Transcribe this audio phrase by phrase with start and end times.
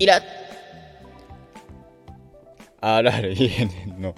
[0.00, 0.22] イラッ。
[2.80, 4.14] RRENN の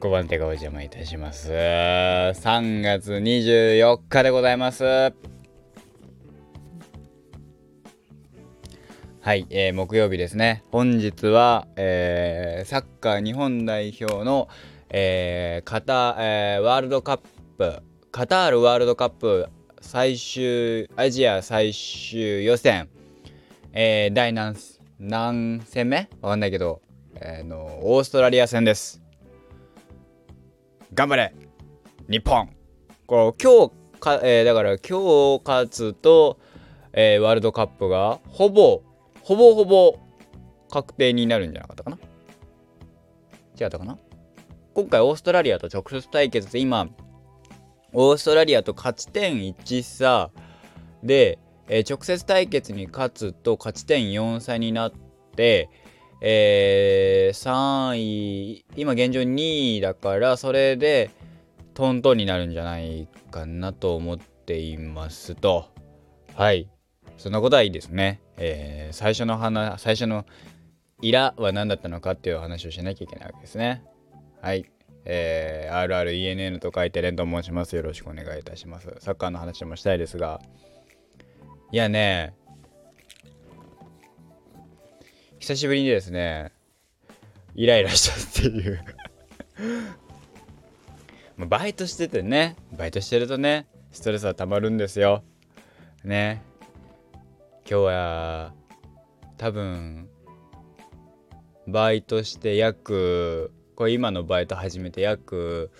[0.00, 1.52] 5番手がお邪魔いたします。
[1.52, 4.84] 3月24日でございます。
[4.84, 5.12] は
[9.34, 10.64] い、えー木曜日ですね。
[10.72, 14.48] 本日は、えーサッカー日本代表の、
[14.88, 17.20] えーカタえーワールドカッ
[17.58, 19.46] プカタールワールドカップ
[19.82, 22.88] 最終アジア最終予選、
[23.72, 24.56] えー第何
[24.98, 26.08] 何戦目？
[26.20, 26.82] わかんないけど、
[27.14, 29.00] えーのオーストラリア戦です。
[30.92, 31.32] 頑張れ
[32.08, 32.50] 日本。
[33.06, 36.40] こう今日か、えーだから今日勝つと、
[36.92, 38.82] えーワールドカップがほぼ
[39.22, 40.00] ほぼほぼ
[40.68, 41.98] 確定になるんじゃなかったかな？
[43.60, 43.98] 違ったかな？
[44.74, 46.88] 今回オーストラリアと直接対決で今
[47.92, 50.30] オーストラリアと勝ち点1差
[51.04, 51.38] で、
[51.72, 54.92] えー直接対決に勝つと勝ち点4差になっ
[55.36, 55.70] て、
[56.20, 57.36] えー
[57.92, 61.10] 3位今現状2位だからそれで
[61.74, 65.68] トントンになるんじゃないかなと思っていますと。
[66.34, 66.68] はい。
[67.16, 70.26] そんなことはいいですね、えー最初の話最初の
[71.00, 73.84] 「イラ」は何だったのかっていう話をしなきゃいけないわけですね。
[74.42, 74.66] はい。
[75.04, 77.76] えー、RRENN と書いてレンと申します。
[77.76, 78.92] よろしくお願いいたします。
[78.98, 80.40] サッカーの話もしたいですが。
[81.72, 82.34] いやね
[85.38, 86.52] 久しぶりにですね
[87.54, 88.10] イライラし
[88.42, 88.84] たっていう。
[91.46, 95.22] バイトしててねバイトしてるとねストレスはたまるんですよ。
[96.04, 96.42] ね。
[97.68, 98.54] 今日は
[99.36, 100.08] 多分
[101.66, 105.70] バイトして約これ今のバイト始めて約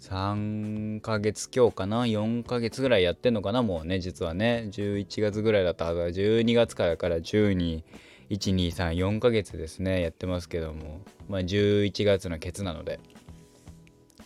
[0.00, 3.62] 3ヶ月今日かな？4ヶ月ぐらいやってんのかな？
[3.62, 4.68] もうね実はね。
[4.70, 5.86] 11月ぐらいだった。
[5.86, 10.02] はず12月からから12123ヶ月ですね。
[10.02, 11.00] やってますけども。
[11.28, 13.00] まあ11月のケツなので。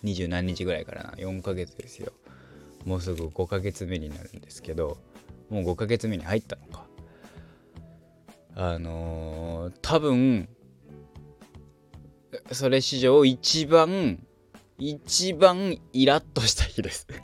[0.03, 1.10] 二十何日ぐらいからな。
[1.12, 2.12] 4ヶ月ですよ。
[2.84, 4.99] もうすぐ5ヶ月目になるんですけど。
[5.49, 6.87] もう5ヶ月目に入ったのか。
[8.54, 10.49] あのー多分
[12.50, 14.19] それ史上一番
[14.84, 17.06] 一番イラッとした日です。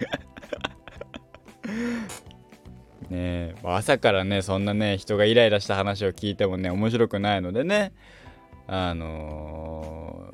[3.10, 7.92] ねえ朝からねそんなね人がイライラした話を聞いてもね面白くないのでね
[8.68, 10.30] あの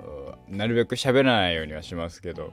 [0.50, 2.52] ーなるべく喋らないようにはしますけど。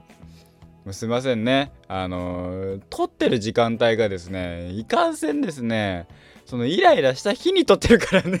[0.90, 6.08] すいませんねあのー撮ってる時間帯がですねいかんせんですね
[6.46, 8.40] そのイライラした日に撮ってるからね。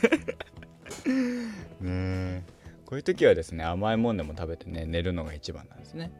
[1.80, 2.51] ねえ。
[2.92, 6.12] こういう時はですね甘いもんでも食べてね寝るのが一番なんですね。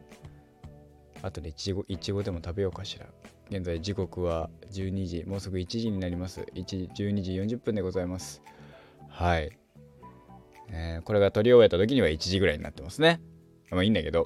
[1.21, 3.05] あとでいちごいちごでも食べようかしら。
[3.51, 6.41] 現在時刻は12時もうすぐ1時になります。
[6.55, 8.41] 1時12時40分でございます。
[9.07, 9.55] はい、
[10.69, 13.21] えーこれが撮り終えた時には1時ぐらいになってますね。
[13.69, 14.25] まあいいんだけど。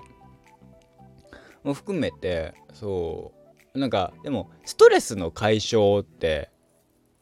[1.66, 3.34] も含めてそ
[3.76, 6.50] うなんかでもストレスの解消って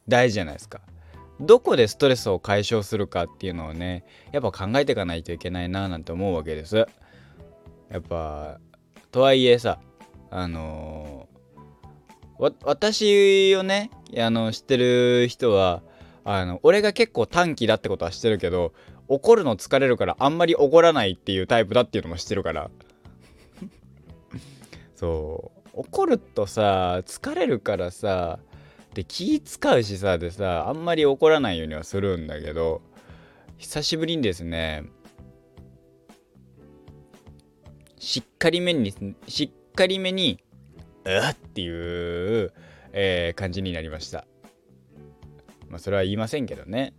[0.07, 0.81] 大事じゃないですか。
[1.39, 6.85] どこでストレスを解消するかっていうのをねやっぱ考えていかないといけないななんて思うわけです。
[7.89, 8.59] やっぱ
[9.11, 9.79] とはいえさ
[10.31, 11.35] あのー
[12.63, 15.81] 私をねあの知ってる人は
[16.25, 18.73] あの俺が結構短気だってことは知ってるけど
[19.07, 22.69] 怒るの疲れるからあんまり怒らないっていうタイプだっていうのも知ってるから。
[24.95, 25.55] そう。
[25.73, 28.39] 怒るとさ疲れるからさ
[28.95, 32.81] で気使うしさでさあんまり怒らないようにはするんだけど
[33.57, 34.83] 久しぶりにですね
[37.99, 38.93] しっかりめに
[39.27, 40.39] しっかりめに
[41.05, 42.51] うわっていう、
[42.93, 44.25] えー感じになりました。
[45.69, 46.93] まあそれは言いませんけどね。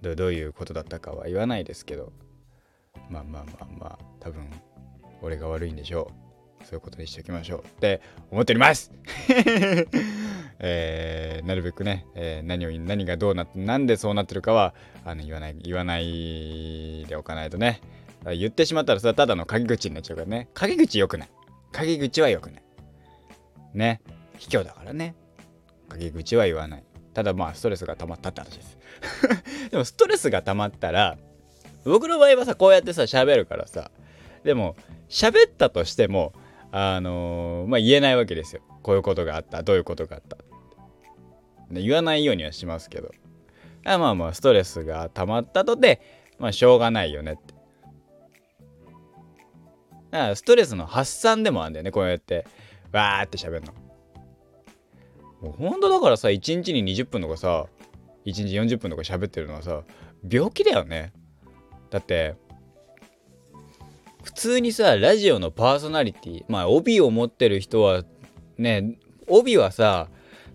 [0.00, 2.12] どどういうことだったかは言わないですけど。
[3.10, 4.48] まあまあまあまあ多分
[5.22, 6.27] 俺が悪いんでしょう。
[6.64, 8.00] そういうことにしておきましょうって
[8.30, 8.92] 思っております。
[10.60, 14.74] えーなるべくね、えー何を何がどうなってなんでそうなってるかは
[15.04, 17.80] あの言わない言わないでおかないとね。
[18.24, 20.48] 言ってしまったらそれはただの陰口になっちゃうからね。
[20.54, 21.28] 陰口良くない。
[21.72, 22.62] 陰口は良くない。
[23.74, 24.00] ね。
[24.38, 25.14] 卑怯だからね。
[25.88, 26.84] 陰口は言わない。
[27.14, 28.78] ただまあストレスが溜まったって話です。
[29.70, 31.16] でもストレスが溜まったら
[31.84, 33.90] 僕の場合はさこうやってさ喋るからさ
[34.44, 34.76] でも
[35.08, 36.32] 喋ったとしても
[36.70, 38.62] あのーまあ言えないわけですよ。
[38.82, 39.62] こういうことがあった。
[39.62, 40.36] どういうことがあった。
[41.70, 43.10] 言わないようにはしますけど。
[43.84, 46.00] あまあまあストレスが溜まったとて
[46.38, 47.54] まあしょうがないよねって。
[50.10, 51.90] だからストレスの発散でもあるんだよね。
[51.90, 52.46] こうやって
[52.92, 53.72] わーって喋るの。
[55.40, 57.66] もうほんとだからさ1日に20分とかさ
[58.26, 59.82] 1日40分とか喋ってるのはさ
[60.28, 61.12] 病気だよね。
[61.90, 62.34] だって
[64.28, 68.04] 普通にさラジオのパーソナリティまあ帯を持ってる人は
[68.58, 70.08] ね帯はさ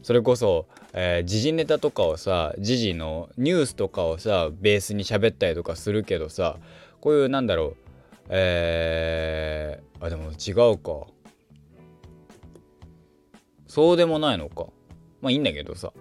[0.03, 6.57] それこそ、えー、時事ネタとかをさ時事のニュースとかをさベースに喋ったりとかするけどさ
[7.01, 7.77] こういうなんだろう
[8.29, 11.07] えー、あでも違うか。
[13.67, 14.67] そうでもないのか。
[15.19, 15.91] まあいいんだけどさ。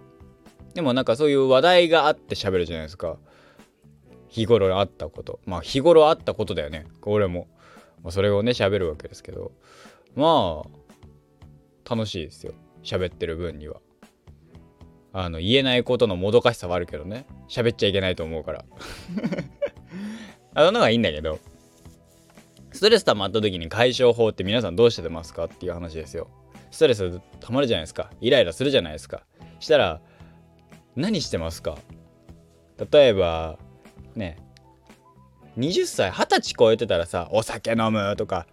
[0.74, 3.16] でもなんかそういう話題があって喋るじゃないですか。
[4.28, 5.40] 日頃あったこと。
[5.46, 6.86] まあ日頃あったことだよね。
[7.02, 7.48] 俺も、
[8.02, 9.52] まあ、それをね喋るわけですけど
[10.14, 12.52] まあ楽しいですよ。
[12.82, 13.81] 喋ってる分には。
[15.14, 17.26] あの言えないことのもどかしさはあるけどね。
[17.49, 18.64] 喋っちゃいけないと思うから。
[20.54, 21.38] あののがいいんだけど
[22.72, 26.28] ストレス溜まった時に解消法って皆さんどうしてますかっていう話ですよ。
[26.70, 28.10] ストレス溜まるじゃないですか。
[28.20, 29.25] イライラするじゃないですか。
[29.60, 30.00] したら
[30.96, 31.76] 何してますか？
[32.90, 33.58] 例えば
[34.14, 34.38] ね
[35.58, 38.46] 20歳20歳超えてたらさお酒飲むとか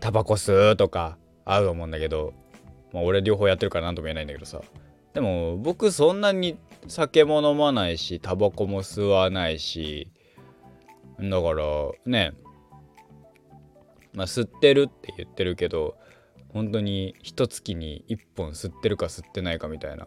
[0.00, 2.34] タバコ吸うとか合うと思うんだけど
[2.92, 4.60] まあ俺両方やってるから何とも言えないんだけどさ。
[5.14, 10.10] でも僕そんなに酒も飲まないしタバコも吸わないし
[11.18, 11.64] だから
[12.04, 12.32] ね。
[14.12, 15.96] まあ吸ってるって言ってるけど
[16.52, 20.06] 本当に一月に1本吸ってるか吸ってないかみたいな。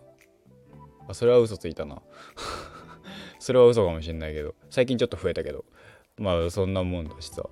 [1.08, 2.02] あそれは嘘ついたな。
[3.40, 5.66] それは嘘かもしんないけど最近ちょっと増えたけど
[6.18, 7.44] まあそんなもんだしさ。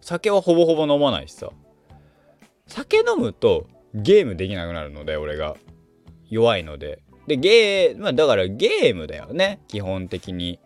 [0.00, 1.50] 酒はほぼほぼ飲まないしさ。
[2.66, 5.56] 酒飲むとゲームできなくなるので俺が。
[6.30, 7.02] 弱いので。
[7.26, 9.60] でゲーまあだからゲームだよね。
[9.66, 10.60] 基本的に。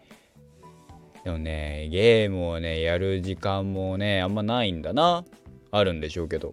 [1.24, 5.24] でもねゲームをねやる時間もねあんまないんだな。
[5.70, 6.52] あるんでしょうけど。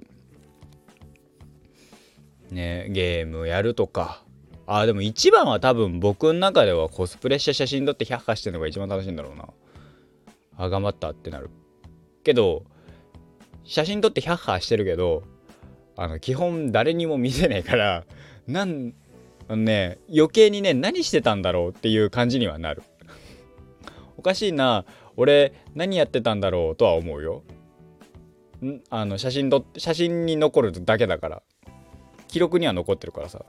[2.50, 4.24] ねゲームやるとか。
[4.68, 9.50] あでも一番は多分僕の中ではコスプレした写真撮って100化してるのが一番楽しいんだろうな。
[10.58, 11.50] あ頑張ったってなる。
[12.24, 12.64] けど
[13.64, 15.24] 写真撮って100化してるけど
[15.98, 18.06] あの基本誰にも見せないから
[18.48, 18.94] なん
[19.50, 22.84] ね余計にね何してたんだろうっていう感じにはなる。
[24.18, 24.86] おかしいな
[25.18, 27.44] 俺何やってたんだろうとは思うよ。
[28.64, 31.44] んあの写真撮って写真に残るだけだから。
[32.28, 33.44] 記録には残ってるからさ。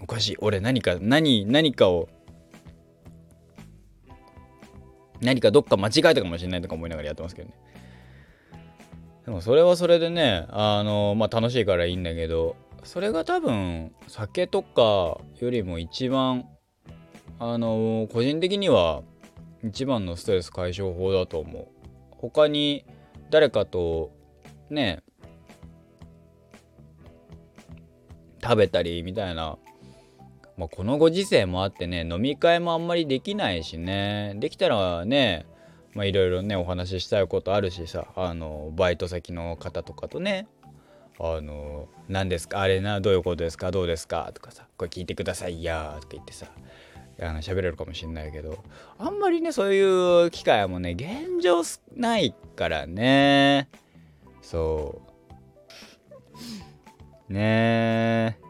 [0.00, 0.36] おかしい。
[0.40, 2.08] 俺何か何何かを
[5.20, 7.54] 何かどっか間違えたかもしれないとか思いながらやってますけどね。
[9.26, 16.46] でもそれはそれでねあのまあ楽しいからいいんだけどそれが多分酒とかよりも一番
[17.38, 19.02] あの個人的には
[19.62, 21.68] 一番のストレス解消法だと思う。
[22.12, 22.84] 他に
[23.30, 24.10] 誰かと
[24.70, 25.02] ね
[28.42, 29.58] 食べたりみたいな、
[30.60, 34.34] まあ、このご時世もあってね飲み会もあんまりできないしね。
[34.36, 35.46] できたらね
[35.94, 40.46] まあいろいろねお話ししたいことあるしさあのバイト先の方とかとね
[41.18, 46.46] あの何ですかあれなどういうことですかどうですかとかさこれ聞いてくださいやとか言ってさ
[47.22, 48.62] あの喋れるかもしんないけど
[48.98, 51.62] あんまりねそういう機会もね現状
[51.96, 53.70] ないからね。
[54.42, 55.00] そ
[57.28, 57.32] う。
[57.32, 58.49] ねえ。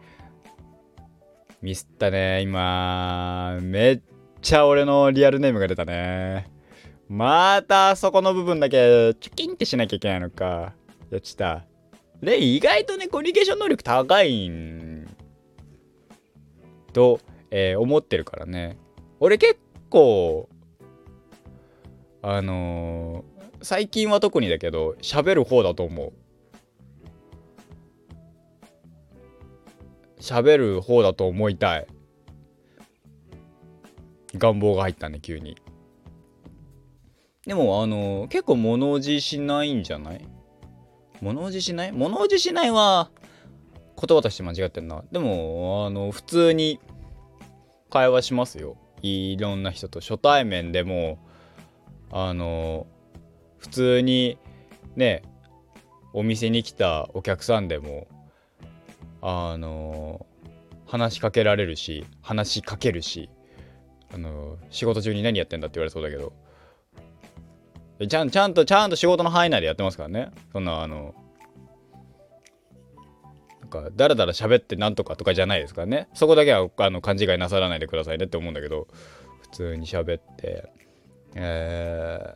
[1.62, 2.40] ミスったね。
[2.40, 4.00] 今めっ
[4.40, 6.50] ちゃ俺のリアルネームが出たね。
[7.09, 10.75] またそこの部分だけチュキンってしなきゃいけないのか。
[11.11, 11.67] やっちった
[12.23, 15.07] で意外とねコミュニケーション能力高いん。
[16.93, 18.79] とえー、思ってるからね。
[19.19, 19.59] 俺結
[19.90, 20.49] 構
[22.23, 26.12] あのー、最近は特にだけど喋る方だと思う。
[30.21, 31.87] 喋る方だと思いたい。
[34.35, 35.57] 願望が入ったね急に。
[37.47, 40.25] でもあの、結構物おじしないんじゃない？
[41.21, 41.93] 物おじしない？
[41.93, 43.11] 物おじしないは
[43.97, 45.05] 言葉として間違ってんな。
[45.11, 46.81] でもあの普通に
[47.91, 48.77] 会話しますよ。
[49.03, 51.19] いろんな人と初対面でも
[52.12, 52.87] あの
[53.59, 54.39] 普通に
[54.97, 55.23] ね
[56.12, 58.07] お店に来たお客さんでも
[59.23, 60.27] あの
[60.87, 63.31] 話しかけられるし話しかけるし
[64.12, 66.33] あの仕事中に何やってんだって言われそうだけど。
[68.09, 70.31] ちゃんちゃんとちゃんと仕事の範囲内でやってますからね。
[70.53, 71.15] そんなあの
[73.61, 76.09] なんかだらだら喋ってなんとかとかじゃないですからね。
[76.15, 78.89] そこだけはあの勘違いなさらないでくださいねって思うんだけど
[79.43, 80.73] 普通に喋って。
[81.35, 82.35] え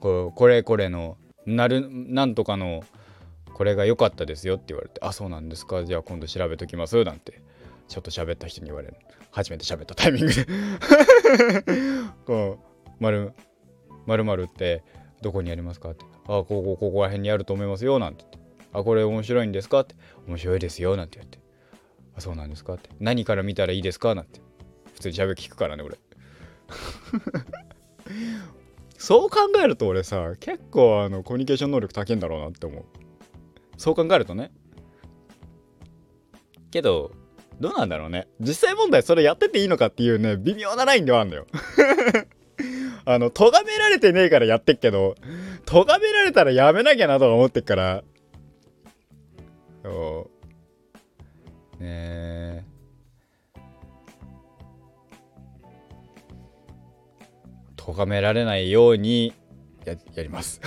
[0.00, 2.84] ー、これこれのなるなんとかの
[3.54, 5.84] これが良かったですよって言われて「あそうなんですか。
[5.84, 7.42] じゃあ今度調べときます」なんて
[7.88, 8.96] ちょっと喋った人に言われる。
[9.30, 10.46] 初めて喋ったタイミングで。
[12.26, 13.32] こう「まる
[14.06, 14.82] まるって
[15.22, 18.38] どこにありますか?」って「あここここら辺にあると思いますよ」なんてて
[18.72, 19.94] 「あこれ面白いんですか?」って
[20.28, 21.38] 「面白いですよ」なんて言って
[22.16, 24.40] 「あそうなんですか?」って「何から見たらいいですか?」なんて。
[24.94, 25.98] 普通に喋聞くからね俺。
[28.98, 32.84] そう考えると俺さ結構あのコミュニケーション能力高いんだろうなって思う。
[33.82, 34.52] そう考えるとね。
[36.70, 37.10] けど
[37.58, 38.28] どうなんだろうね。
[38.38, 41.46] 実際問題それやってていいのかっていうね微妙なラインではあるんだよ。
[43.04, 45.16] あの咎められてねえからやってっけど
[45.66, 48.04] 咎められたらやめなきゃなとか思ってっから。
[49.82, 50.30] そ
[51.80, 51.82] う。
[51.82, 52.64] ねえ。
[57.74, 59.34] 咎められないように
[59.84, 60.60] ややります。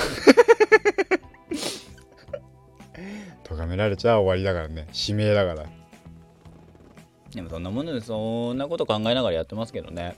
[3.75, 4.87] められちゃ終わりだからね。
[4.93, 5.69] 指名だから。
[7.33, 10.15] でもそんなものでそんなこと考えながらやってますけどね。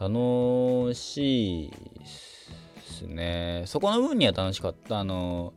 [0.00, 3.62] 楽しいですね。
[3.66, 4.98] そこの分には楽しかった。
[4.98, 5.52] あの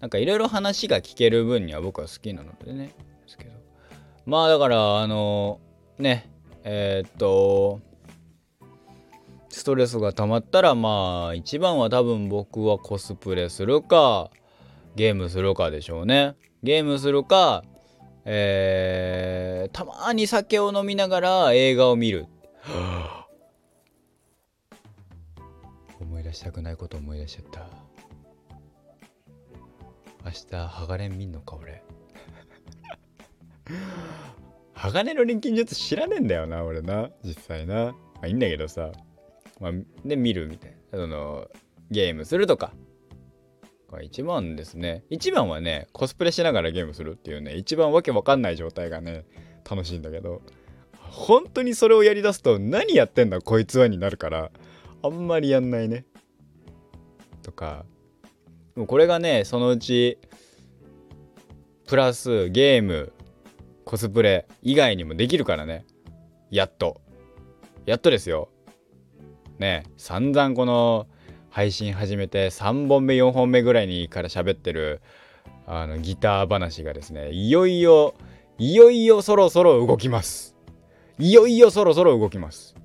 [0.00, 2.86] なんかいろいろ話が聞ける分には僕は好きなのでね。
[2.86, 2.92] で
[3.26, 3.50] すけど。
[4.24, 5.60] まあだからあの
[5.98, 6.30] ね
[6.64, 7.80] えー、っと
[9.50, 14.30] ストレスが溜まったらまあ一番は多分僕はコスプレするか
[14.96, 16.34] ゲームするかでしょうね。
[16.62, 17.64] ゲームするか
[18.24, 22.26] えー、たまに酒を飲みながら映画を見る。
[26.00, 27.66] 思い出したくないこと思い出しちゃった。
[30.24, 31.82] 明日鋼見んのか俺
[34.74, 37.10] 鋼の錬金術知らねえんだよな俺な。
[37.24, 37.92] 実際な。
[37.92, 38.92] まあいいんだけどさ。
[39.58, 39.72] まあ、
[40.04, 40.98] で見るみたいな。
[40.98, 41.48] その
[41.90, 42.72] ゲームするとか。
[43.90, 45.04] が一番ですね。
[45.10, 49.24] 一番はねコスプレしながらゲームするっていうね一番わけわかんない状態がね
[49.68, 50.42] 楽しいんだけど
[50.98, 54.50] 本当にそれをやりだすと何やってんだこいつはになるから
[55.02, 56.04] あんまりやんないね。
[57.42, 57.86] とか
[58.76, 60.18] もうこれがねそのうち
[61.86, 63.12] プラスゲーム
[63.84, 65.86] コスプレ以外にもできるからね。
[66.50, 67.00] やっと。
[67.86, 68.50] やっとですよ。
[69.58, 71.06] ね散々この
[71.58, 75.02] 配信始めて3本目4本目ぐらいにから喋ってる
[75.66, 78.14] あのギター話がですねいよいよ
[78.58, 80.54] いよいよそろそろ動きます。
[81.18, 82.76] いよいよそろそろ動きます。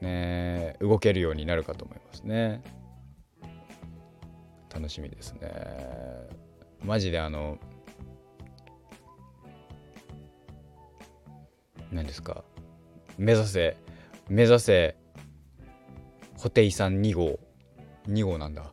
[0.00, 2.62] ね動けるようになるかと思いますね。
[4.72, 5.50] 楽しみですね。
[6.80, 7.58] マジであの
[11.90, 12.44] 何ですか？
[13.18, 13.76] 目指せ
[14.28, 14.94] 目指せ
[16.38, 17.38] 布袋さん2号。
[18.08, 18.72] 2号なんだ。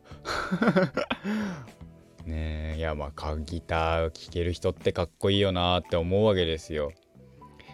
[2.24, 6.92] ねえいやまあギター聴ける人ってかっこいいよなって思うわけですよ。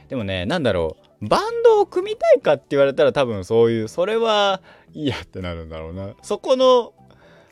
[0.08, 1.28] でもね何だろう。
[1.28, 4.60] バンドを組みたいかって言われたら多分そういうそれは
[4.92, 6.14] いいやってなるんだろうな。
[6.22, 6.92] そこの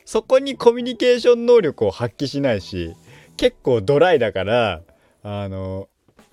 [0.05, 2.93] そこにコミュニケーション能力を発揮しないし
[3.37, 4.81] 結構ドライだから
[5.23, 5.87] あの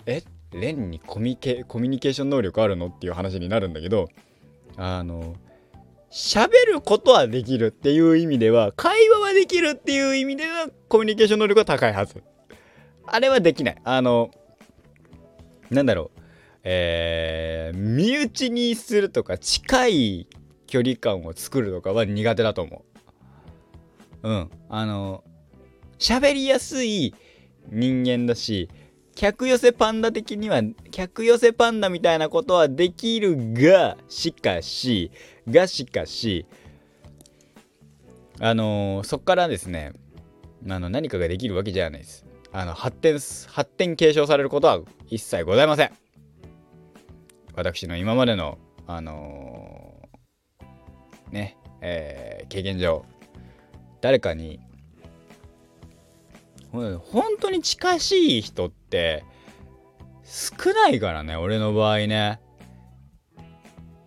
[0.05, 4.09] えレンにコミケコミュニケーション能力あるのっていう話になるんだけど
[4.75, 5.35] あの
[6.11, 12.23] 喋ることはできるっていう意味では会話はできるっていう意味ではコミュニケーション能力は高いはず。
[13.05, 13.81] あれはできない。
[13.83, 14.31] あの
[15.69, 16.19] なんだろう。
[16.63, 20.27] えー、身内にするとか近い
[20.67, 22.83] 距離感を作るとかは苦手だと思
[24.23, 24.29] う。
[24.29, 24.49] うん。
[24.69, 25.23] あの
[25.99, 27.13] 喋りやすい
[27.69, 28.69] 人間だし
[29.19, 30.61] 客寄せパンダ的には
[30.91, 35.11] 客寄せパンダみたいなことはできるがしかし
[35.45, 36.45] がしかし
[38.39, 39.91] あのー、そっからですね
[40.69, 42.25] あの何かができるわけじゃないです。
[42.53, 45.91] あの発展発展継承されることは一切ございません。
[47.55, 48.57] 私の今までの
[48.87, 53.03] あのー、ねえー、経験上
[53.99, 54.61] 誰かに
[56.71, 59.23] 本当に近しい人って
[60.23, 62.39] 少ないからね俺の場合ね。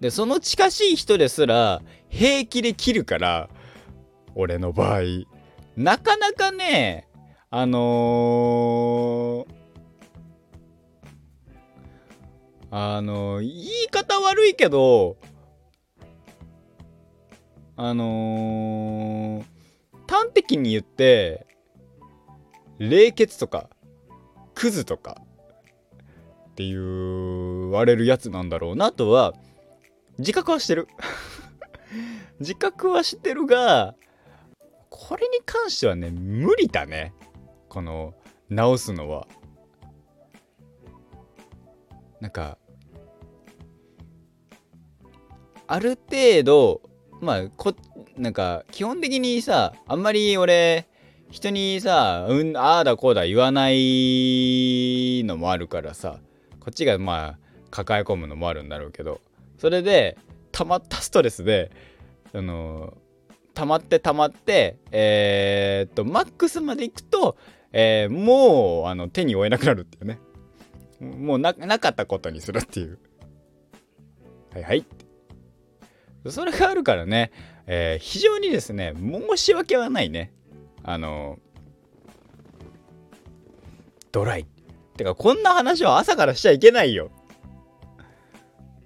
[0.00, 3.48] でその近しい人ですら平気で切るから
[4.34, 5.02] 俺の場合。
[5.76, 7.08] なかなかね
[7.50, 9.54] あのー、
[12.70, 15.16] あの言い方悪いけど
[17.76, 19.44] あのー、
[20.06, 21.46] 端的に言って
[22.82, 23.70] 冷血とか
[24.54, 25.22] クズとか
[26.50, 29.34] って言われるやつなんだろうなとは
[30.18, 30.88] 自覚はしてる。
[32.40, 33.94] 自覚はしてるが
[34.90, 37.14] これに関してはね無理だね。
[37.68, 38.14] この
[38.50, 39.28] 直すのは。
[42.20, 42.58] なんか
[45.68, 46.82] ある程度
[47.20, 47.74] まあこ
[48.16, 50.88] なんか基本的にさあんまり俺
[51.32, 56.18] 人にさ、うん、ああだこうだ言わないのもあるからさ、
[56.60, 57.38] こっちがまあ
[57.70, 59.22] 抱え込むのもあるんだろうけど、
[59.56, 60.18] それで
[60.52, 61.70] 溜まったストレスで、
[62.32, 62.92] その、
[63.54, 67.38] 溜まって溜まって、えー、っと、マックスまで行くと、
[67.72, 70.18] えー、もうあの手に負えなくなるっていうね。
[71.00, 72.98] もうなかったことにするっていう。
[74.52, 74.84] はいはい。
[76.28, 77.32] それがあるからね、
[77.66, 80.30] えー、非常にですね、申し訳はないね。
[80.84, 81.38] あの
[84.10, 84.46] ドライ。
[84.96, 87.10] てかこんな話は朝からしちゃいけないよ。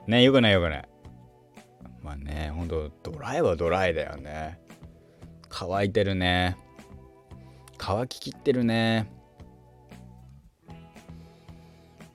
[0.06, 0.88] ねよくないよくない。
[2.02, 4.60] まあねほんとドライはドライだよね。
[5.48, 6.56] 乾いてるね。
[7.78, 9.10] 乾ききってるね。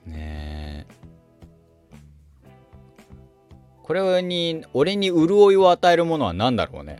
[0.05, 0.85] ね。
[0.87, 1.01] え
[3.83, 6.99] これに俺に潤いを与えるものは何だろうね。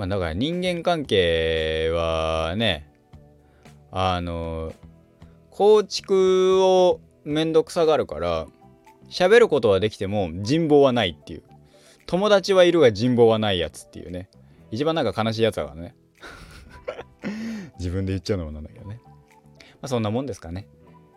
[0.00, 2.90] まあだから人間関係はね
[3.92, 4.72] あの
[5.50, 8.46] 構築をめんどくさがるから
[9.10, 11.42] 喋ることはできても人望はないっていう。
[12.06, 14.30] 友達はいるが人望はないやつっていうね。
[14.70, 15.94] 一番なんか悲しいやつだからね。
[17.78, 19.02] 自分で言っちゃうのもなんだけどね。
[19.04, 20.66] まあそんなもんですかね。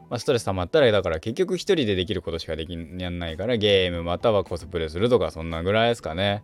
[0.09, 6.43] まあ、ストレス溜まったらだから結局一人でできることしかできんやんないからゲームまたはコスプレするとかそんなぐらいですかね。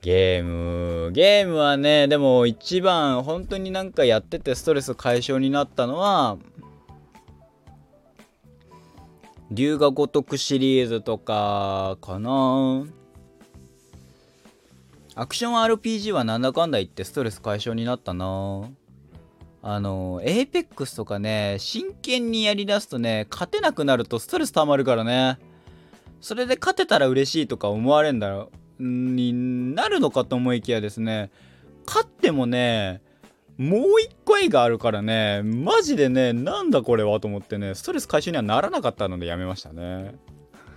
[0.00, 6.38] ゲーム、ゲームはね、でも一番本当になんかやっててストレス解消になったのは、
[9.50, 12.86] 龍が如くシリーズとかかな。
[15.14, 18.70] アクション RPG はなんだかんだ言ってストレス解消になったな。
[19.62, 25.38] あの、エイペックスとかね、真剣にやりだすとね、勝てなくなるとストレス溜まるからね。
[26.20, 28.52] それで勝てたら嬉しいとか思われんだろ。
[28.78, 31.30] になるのかと思いきやですね
[31.86, 33.02] 勝ってもね
[33.58, 40.14] もう一個上があるからねマジでねなんだこれはと思ってねストレス解消にはならなかったのでやめましたね。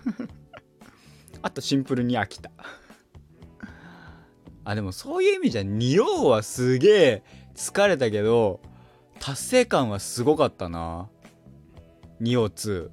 [1.44, 2.52] あとシンプルに飽きた。
[4.64, 7.24] あでもそういう意味じゃ仁王はすげえ
[7.56, 8.62] 疲れたけど
[9.20, 11.08] 達成感はすごかったな。
[12.20, 12.90] 仁王2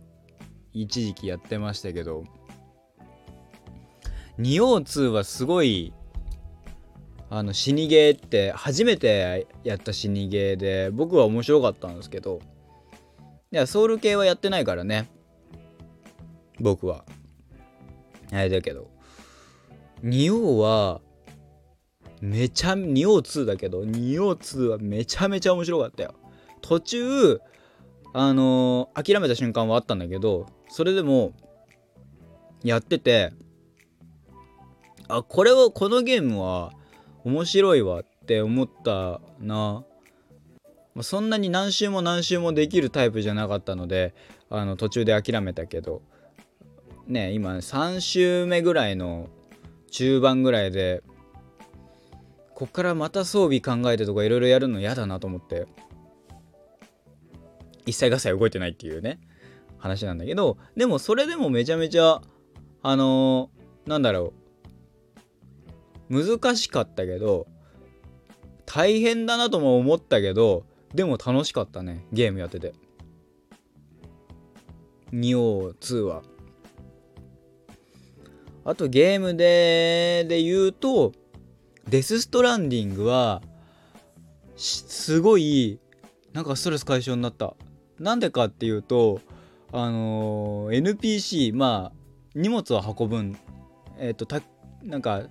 [0.74, 2.24] 一時期やってましたけど
[4.38, 5.92] 仁王2はすごい
[7.30, 12.40] あの死にゲーって初めてやった死にゲーで僕は面白かったんですけど
[13.50, 15.08] いやソウル系はやってないからね。
[16.60, 17.04] 僕は。
[18.30, 18.90] あれだけど。
[20.02, 21.00] 仁王は
[22.20, 26.14] めちゃ仁王2だけど仁王2はめちゃめちゃ面白かったよ。
[26.60, 27.40] 途中
[28.12, 31.32] あのー、諦めた瞬間はあったんだけどそれでも
[32.64, 33.32] やってて
[35.08, 36.72] あこれをこのゲームは
[37.24, 39.84] 面白いわって思ったな。
[41.00, 44.14] そんなに何周も何周もできるタイプじゃなかったので
[44.50, 46.02] あの途中で諦めたけど。
[47.08, 49.28] ね今3周目ぐらいの
[49.90, 51.02] 中盤ぐらいで
[52.54, 55.66] こっからまた装備考えてとかいろいろやるの嫌だなと思って
[57.86, 59.20] 一切合切動いてないっていうね
[59.78, 60.58] 話なんだけど。
[60.76, 62.20] でもそれでもめちゃめちゃ
[62.82, 64.47] あのー、なんだろう。
[66.08, 67.46] 難しかったけど
[68.66, 72.74] 大変だなとも思ったけどでも楽しかったねゲームやってて。
[75.12, 76.22] 2王2は。
[78.64, 81.12] あとゲームでで言うと
[81.88, 83.40] デス・ストランディングは
[84.56, 85.80] すごい
[86.34, 87.54] なんかストレス解消になった。
[87.98, 89.20] なんでかっていうと
[89.72, 91.98] あのー、NPC まあ
[92.34, 93.36] 荷物を運ぶん。
[93.98, 94.42] えっ、ー、とた
[94.82, 95.22] なんか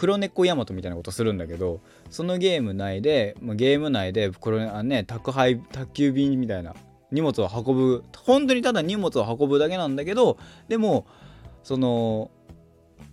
[0.00, 6.74] 黒猫ヤマトみたいなことするんだけどそのゲーム内で、ゲーム内でこれあね宅配宅急便みたいな
[7.12, 11.06] 荷物を運ぶ本当にただ荷物を運ぶだけなんだけどでも
[11.62, 12.30] その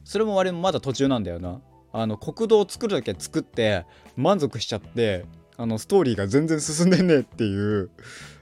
[0.06, 1.60] それも我もまだ途中なんだよな。
[1.92, 5.26] あの国道を作るだけ作って満足しちゃって
[5.58, 7.90] あのストーリーが全然進んでんねっていう。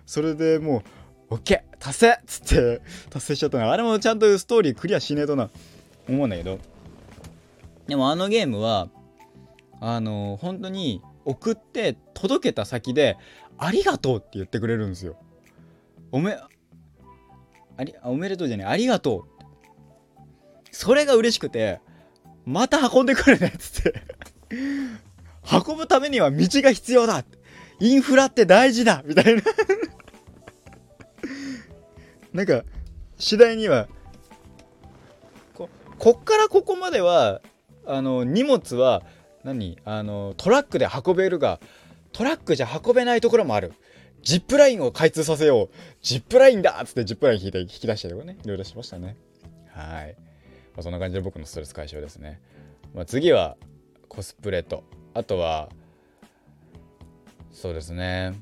[0.05, 0.83] それでも
[1.31, 3.71] う OK 達成っつって達成しちゃったの。
[3.71, 5.49] あれもちゃんとストーリークリアしねえとな。
[6.07, 6.59] 思うんだけど。
[7.87, 8.89] でもあのゲームは
[9.79, 13.17] あの本当に送って届けた先で
[13.57, 15.17] 「ありがとう」って言ってくれるんですよ。
[16.11, 16.37] おめ
[17.77, 19.45] ありおめでとうじゃないありがとう。
[20.71, 21.79] それが嬉しくて
[22.45, 24.01] また運んでくるねっつって。
[24.49, 27.23] 運ぶためには道が必要だ。
[27.79, 29.41] インフラって大事だみたいな。
[32.33, 32.63] なんか
[33.17, 33.87] 次第には
[35.53, 37.41] ここっからここまでは
[37.87, 39.03] あの荷物は
[39.43, 39.77] 何？
[39.85, 41.59] あのトラックで運べるが
[42.11, 43.73] トラックじゃ運べないところもある。
[44.21, 45.69] ジップラインを開通させよう。
[46.01, 48.37] ジップラインだっつってジップライン引いて引き出したりとかね。
[48.43, 49.15] いろいろしましたね。
[49.69, 50.15] はい、
[50.73, 52.39] まあ、そんな感じで僕のストレス解消ですね、
[52.93, 53.57] まあ、次は
[54.07, 54.83] コスプレと。
[55.13, 55.69] あとは
[57.51, 58.33] そうですね。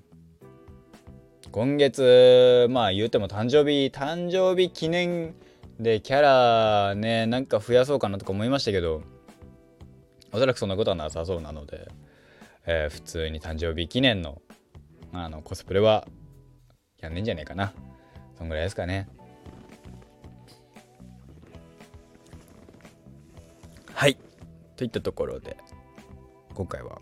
[1.51, 5.35] 今月まあ言うても誕生日誕生日記念
[5.79, 9.03] でキャラねなんか増やそうかなとか思いましたけど
[10.33, 11.87] おそらくそんなことはなさそうなので、
[12.65, 14.41] えー、普通に誕生日記念の
[15.13, 16.07] あのコスプレは
[16.99, 17.71] やんねんじゃねえかな。
[18.35, 19.07] そんぐらいですかね。
[23.93, 24.17] はい。
[24.75, 25.55] といったところで
[26.55, 26.99] 今回は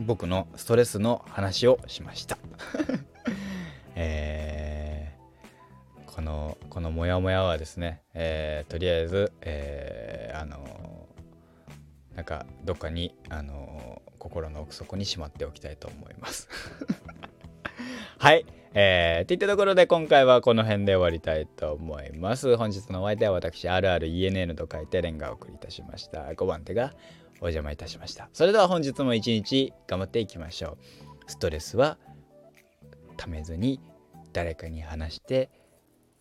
[0.00, 2.38] 僕のストレスの話をしました
[3.94, 4.39] えー、
[6.14, 11.06] このこのモヤモヤはですね、えー、とりあえず、えー、あの
[12.16, 16.48] なんかどっかにあの心の奥底にしまっておきたいと思います
[18.18, 18.44] はい。
[18.72, 22.56] えー、っていったところで今回はこの辺で終わりたいと思います。
[22.56, 26.26] 本日のお相手は私、RRENN と書いてレンガをお送りいたしました。
[26.26, 26.94] 5番手が
[27.40, 28.28] お邪魔いたしました。
[28.32, 30.78] それでは本日も一日頑張っていきましょ
[31.26, 31.30] う。
[31.30, 31.98] ストレスは
[33.16, 33.80] ためずに
[34.32, 35.50] 誰かに話して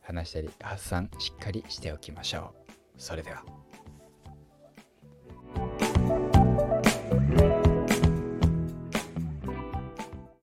[0.10, 2.72] 話したり発散しっかりしておきましょう。
[2.98, 3.59] それでは。